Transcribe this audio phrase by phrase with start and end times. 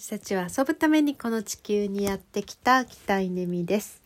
[0.00, 4.00] 私たちは遊ぶためにこの地球にやってきた北稲美です。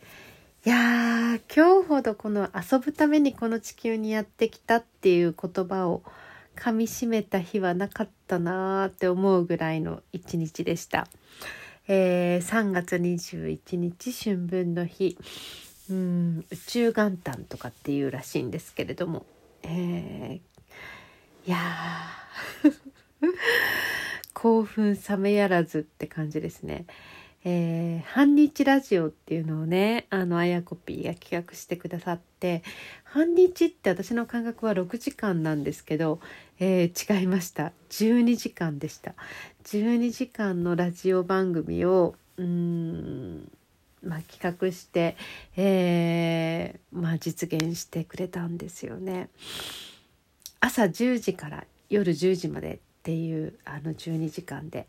[0.64, 6.02] いやー、今日ほどこの遊ぶためにこの地球にやってきたっていう言葉を
[6.56, 11.08] 噛み締めた日はなかったなーって思うぐらいの一日でした。
[11.88, 15.18] えー、3月21日春分の日。
[15.90, 19.26] うん、宇宙元旦とかっていうらしいんですけれども。
[19.62, 22.72] えー、いやー。
[24.34, 26.86] 興奮冷めやらずって感じですね。
[27.44, 32.62] えー、半日ラジオっていうのをねあのあやこぴーが企画してくださって
[33.02, 36.20] 半日って私の感覚は6時間なんですけど、
[36.60, 39.14] えー、違いました12時間でした
[39.64, 43.50] 12時間のラジオ番組をうん
[44.02, 45.16] まあ、企画して、
[45.56, 49.28] えーまあ、実現してくれたんですよね。
[50.58, 54.86] 朝10時から夜10時までっていうあの12時間で。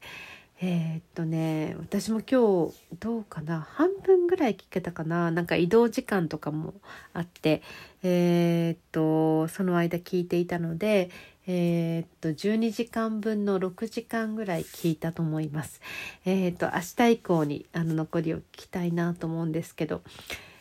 [0.62, 6.76] えー、っとね私も今日どうかな半分ぐらい聞けたかななんか移動時間とかも
[7.14, 7.62] あって。
[8.04, 11.10] えー、っとその間聞いていたので
[11.48, 15.82] えー、っと12時間分の6時間ぐらい聞いたと思います。
[16.26, 20.02] えー、っと明日以降にあの残りを聞きたいなと思うんですけど。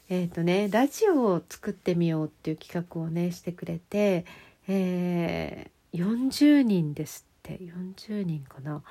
[0.09, 4.27] えー、っとねラジオを作ってみようっていう企画をねしてくれて、
[4.69, 8.83] えー、40人ですって40人かな。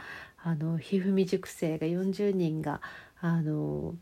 [0.44, 2.82] あのひふみ塾生が40人が
[3.22, 3.96] あの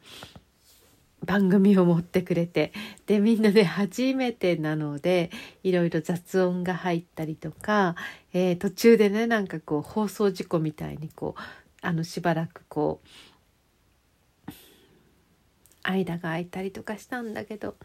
[1.25, 2.71] 番組を持ってくれて
[3.05, 5.31] でみんなで初めてなので
[5.63, 7.95] いろいろ雑音が入ったりとか、
[8.33, 11.41] えー、途中でねなんかこう放送事故みたいにこう
[11.81, 13.01] あのしばらくこ
[14.47, 14.51] う
[15.83, 17.75] 間が空いたりとかしたんだけど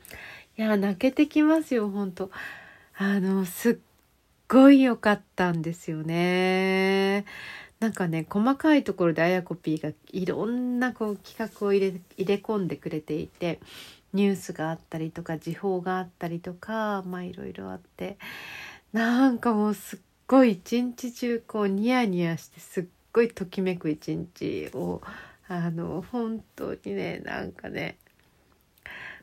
[0.56, 2.30] いや泣けてきますよ本当。
[2.96, 3.76] あのすっ
[4.48, 7.24] ごい良かったんですよね。
[7.80, 13.60] なんかね細かいところであやこぴーがいろんなこう企画を入れ入れ込んでくれていて
[14.14, 18.16] ニュースがあったりとか時報があったりとかまあいろいろあって
[18.92, 25.02] なんかもうすっごい一日中こうニヤニヤしてすっごいときめく一日を
[25.48, 27.98] あの本当にねなんかね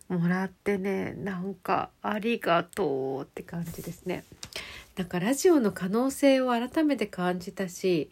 [0.07, 4.23] もらってねなんかありがとうって感じですね。
[4.97, 8.09] なんかラジオの可能性を改めて感じたし、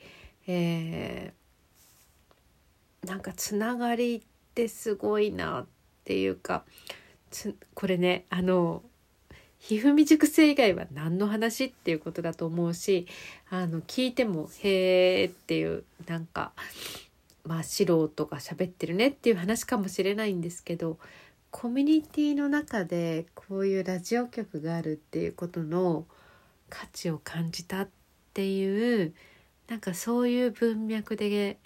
[0.47, 4.21] えー、なんかつながりっ
[4.55, 5.65] てすごいなっ
[6.05, 6.63] ていうか
[7.73, 8.81] これねあの
[9.59, 13.07] ひふみ塾生以外は何の話っていうことだと思うし
[13.49, 16.53] あの聞いても「へーっていうなんか
[17.43, 20.97] まあ素人が喋ってるねっていう話かもしれないんですけど
[21.51, 26.05] コミュニティの中でこういうラジオ局があるっていうことの
[26.69, 27.89] 価値を感じたっ
[28.33, 29.13] ていう
[29.67, 31.57] なんかそういう文脈で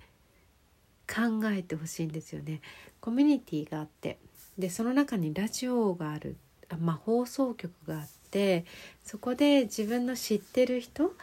[1.08, 2.62] 考えてほしいんですよね。
[3.00, 4.20] コミュニティがあって。
[4.58, 6.38] でその中にラジオがある。
[6.70, 8.66] あ、まあ、放送局があって。
[9.04, 11.14] そこで自分の知ってる人、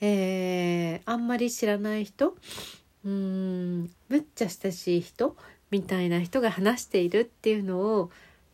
[0.00, 2.36] えー、あんまり知らない人
[3.04, 5.36] うーんむっちゃ親しい人
[5.70, 8.10] みたいな人が話しているっていうのを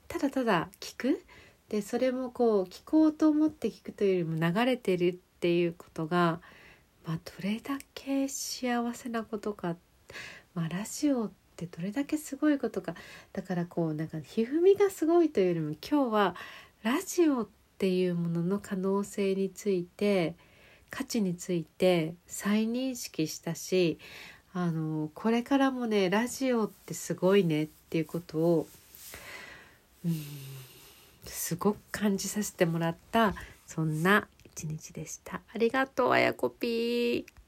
[0.09, 1.25] ただただ聞く。
[1.71, 6.41] でそれもこう聞こうと思って聞くというよりも流れてるっていうことが、
[7.07, 9.77] まあ、どれだけ幸せなことか、
[10.53, 12.97] まあ、ラジオってどれだけすごいことか。
[13.33, 16.35] だからこうなんかひふみがすごいというよりも今日は
[16.83, 17.49] ラジオっ
[17.79, 20.35] ていうものの可能性について
[20.91, 24.01] 価値について再認識したし
[24.53, 28.67] あのこれからもねラジオってすごいねっていうことを
[30.05, 30.13] うん
[31.50, 33.34] すごく感じさせてもらった
[33.66, 35.41] そんな一日でした。
[35.53, 37.25] ありがとうあやこぴー。